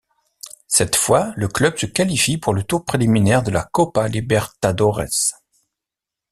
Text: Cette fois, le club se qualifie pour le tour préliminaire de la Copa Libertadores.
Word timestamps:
Cette 0.67 0.95
fois, 0.95 1.31
le 1.35 1.47
club 1.47 1.77
se 1.77 1.85
qualifie 1.85 2.39
pour 2.39 2.55
le 2.55 2.63
tour 2.63 2.83
préliminaire 2.83 3.43
de 3.43 3.51
la 3.51 3.63
Copa 3.65 4.07
Libertadores. 4.07 5.35